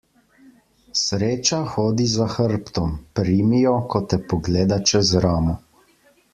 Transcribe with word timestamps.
Sreča 1.01 1.59
hodi 1.73 2.07
za 2.15 2.27
hrbtom; 2.37 2.97
primi 3.21 3.61
jo, 3.67 3.77
ko 3.95 4.05
te 4.09 4.23
pogleda 4.33 4.83
čez 4.93 5.17
ramo. 5.29 5.59